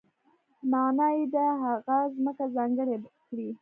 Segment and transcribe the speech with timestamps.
[0.71, 2.95] معنا یې ده هغه ځمکه ځانګړې
[3.27, 3.49] کړه.